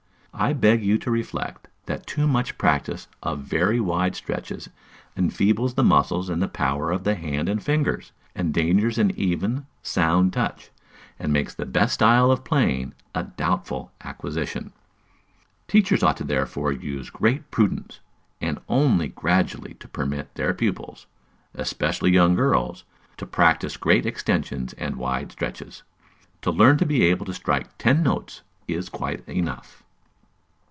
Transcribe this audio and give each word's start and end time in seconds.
I 0.33 0.53
beg 0.53 0.83
you 0.83 0.97
to 0.99 1.11
reflect 1.11 1.67
that 1.85 2.07
too 2.07 2.25
much 2.25 2.57
practice 2.57 3.07
of 3.21 3.41
very 3.41 3.79
wide 3.81 4.15
stretches 4.15 4.69
enfeebles 5.15 5.75
the 5.75 5.83
muscles 5.83 6.29
and 6.29 6.41
the 6.41 6.47
power 6.47 6.89
of 6.89 7.03
the 7.03 7.13
hand 7.13 7.47
and 7.49 7.61
fingers, 7.61 8.11
endangers 8.35 8.97
an 8.97 9.11
even, 9.19 9.67
sound 9.83 10.31
touch, 10.33 10.71
and 11.19 11.31
makes 11.33 11.53
the 11.53 11.65
best 11.65 11.95
style 11.95 12.31
of 12.31 12.45
playing 12.45 12.93
a 13.13 13.23
doubtful 13.23 13.91
acquisition. 14.03 14.71
Teachers 15.67 16.01
ought 16.01 16.17
therefore 16.17 16.73
to 16.73 16.81
use 16.81 17.09
great 17.11 17.51
prudence, 17.51 17.99
and 18.39 18.57
only 18.69 19.09
gradually 19.09 19.73
to 19.75 19.87
permit 19.87 20.33
their 20.35 20.53
pupils, 20.55 21.05
especially 21.53 22.09
young 22.09 22.33
girls, 22.35 22.83
to 23.17 23.27
practise 23.27 23.77
great 23.77 24.05
extensions 24.07 24.71
and 24.73 24.95
wide 24.95 25.31
stretches. 25.33 25.83
To 26.41 26.49
learn 26.51 26.77
to 26.77 26.85
be 26.85 27.03
able 27.03 27.25
to 27.27 27.33
strike 27.33 27.77
ten 27.77 28.01
notes 28.01 28.41
is 28.67 28.89
quite 28.89 29.27
enough. 29.27 29.83